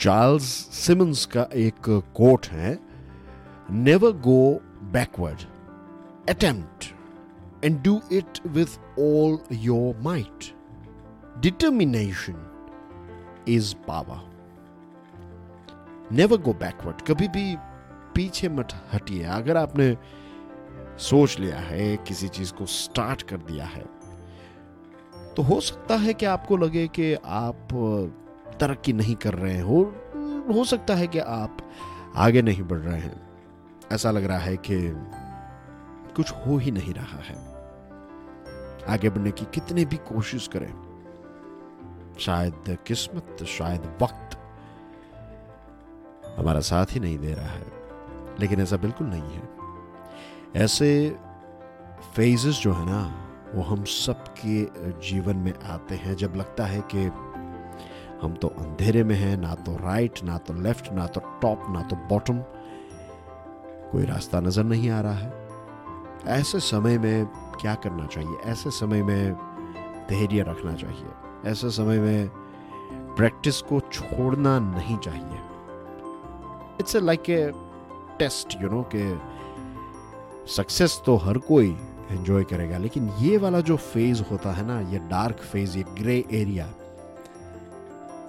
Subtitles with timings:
[0.00, 2.78] Charles Simmons का एक quote है
[3.70, 5.38] never go backward
[6.30, 6.94] attempt
[7.64, 8.66] and do it with
[8.98, 10.38] all your might
[11.38, 12.46] determination
[13.48, 14.28] is power
[16.12, 17.56] never go backward कभी भी
[18.14, 19.96] पीछे मत हटिए। अगर आपने
[20.98, 23.84] सोच लिया है, किसी चीज़ को स्टार्ट कर दिया है
[25.34, 27.68] तो हो सकता है कि आपको लगे कि आप
[28.60, 29.94] तरक्की नहीं कर रहे हो
[30.54, 31.56] हो सकता है कि आप
[32.16, 33.28] आगे नहीं बढ़ रहे हैं।
[33.92, 34.92] ऐसा लग रहा है कि
[36.16, 37.58] कुछ हो ही नहीं रहा है।
[38.88, 40.72] आगे बढ़ने की कितने भी कोशिश करें,
[42.18, 44.38] शायद किस्मत, शायद वक्त
[46.38, 47.66] हमारा साथ ही नहीं दे रहा है।
[48.40, 49.48] लेकिन ऐसा बिल्कुल नहीं है।
[50.56, 51.16] ऐसे
[52.16, 54.64] फेजेस जो है ना, वो हम सबके
[55.10, 57.10] जीवन में आते हैं जब लगता है कि
[58.22, 61.82] हम तो अंधेरे में हैं, ना तो राइट ना तो लेफ़्ट ना तो टॉप ना
[61.82, 62.38] तो बॉटम
[63.92, 65.32] कोई रास्ता नज़र नहीं आ रहा है।
[66.38, 67.26] ऐसे समय में
[67.60, 68.36] क्या करना चाहिए?
[68.44, 69.34] ऐसे समय में
[70.10, 72.28] धैर्य रखना चाहिए। ऐसे समय में
[73.16, 75.38] प्रैक्टिस को छोड़ना नहीं चाहिए।
[76.80, 77.50] It's a like a
[78.18, 79.06] test you know के
[80.52, 81.76] सक्सेस तो हर कोई
[82.10, 86.24] एंजॉय करेगा, लेकिन ये वाला जो फ़ेज़ होता है ना, ये डार्क फ़ेज़ ये ग्रे
[86.32, 86.66] एरिया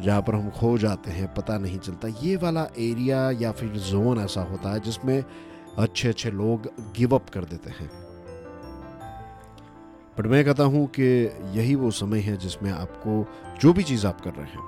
[0.00, 4.18] जहाँ पर हम खो जाते हैं, पता नहीं चलता। ये वाला एरिया या फिर जोन
[4.18, 5.24] ऐसा होता है जिसमें
[5.78, 7.90] अच्छे अच्छे लोग गिव अप कर देते हैं।
[10.18, 11.02] बट मैं कहता हूँ कि
[11.52, 13.26] यही वो समय है जिसमें आपको
[13.60, 14.62] जो भी चीज़ आप कर रहे हैं,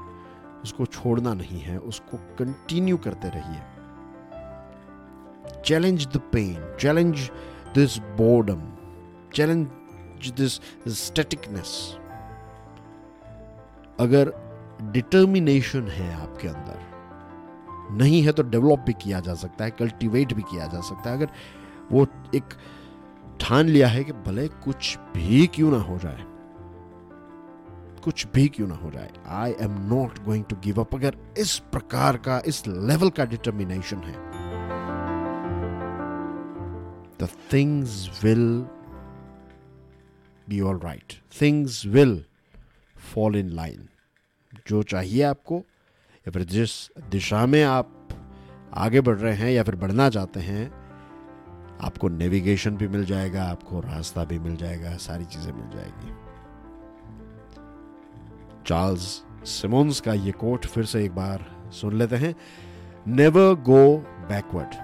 [0.63, 3.61] उसको छोड़ना नहीं है, उसको कंटिन्यू करते रहिए।
[5.65, 7.31] Challenge the pain challenge
[7.75, 8.63] this boredom
[9.35, 10.61] challenge this
[11.07, 11.97] staticness
[14.01, 14.46] अगर
[14.83, 20.43] डिटर्मिनेशन है आपके अंदर। नहीं है तो डेवलप भी किया जा सकता है कल्टीवेट भी
[20.43, 21.29] किया जा सकता है। अगर
[21.93, 22.55] वो एक
[23.41, 26.25] ठान लिया है कि भले कुछ भी क्यों ना हो जाए,
[28.05, 31.59] कुछ भी क्यों ना हो जाए I am not going to give up अगर इस
[31.73, 34.15] प्रकार का, इस लेवल का डिटर्मिनेशन है
[37.21, 38.47] the things will
[40.49, 42.25] be all right things will
[43.15, 43.89] fall in line
[44.69, 45.59] जो चाहिए आपको,
[46.17, 48.09] या फिर जिस दिशा में आप
[48.75, 50.87] आगे बढ़ रहे हैं या फिर बढ़ना चाहते हैं,
[51.81, 56.27] आपको नेविगेशन भी मिल जाएगा, आपको रास्ता भी मिल जाएगा, सारी चीज़ें मिल जाएगी।
[58.67, 62.37] चार्ल्स सिमोन्स का ये कोट फिर से एक बार सुन लेते हैं।
[63.06, 63.97] Never go
[64.29, 64.75] backward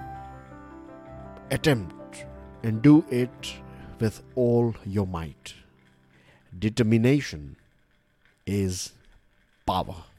[1.53, 2.15] attempt
[2.65, 3.63] and do it
[4.01, 5.53] with all your your might.
[6.63, 7.41] Determination
[9.65, 10.12] 爸爸。